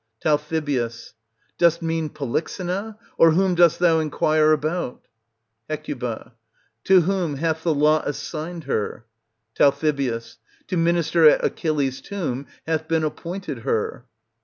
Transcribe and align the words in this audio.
Tal. 0.19 0.41
Dost 1.59 1.81
mean 1.83 2.09
Polyxena, 2.09 2.97
or 3.19 3.33
whom 3.33 3.53
dost 3.53 3.77
thou 3.77 3.99
inquire 3.99 4.51
about? 4.51 5.05
Hec 5.69 5.83
To 5.83 6.31
whom 7.01 7.35
hath 7.35 7.61
the 7.61 7.73
lot 7.75 8.07
assigned 8.09 8.63
her? 8.63 9.05
Tal. 9.53 9.71
To 9.71 10.37
minister 10.75 11.29
at 11.29 11.45
Achilles' 11.45 12.01
tomb 12.01 12.47
hath 12.65 12.87
been 12.87 13.03
appointed 13.03 13.59
her. 13.59 14.05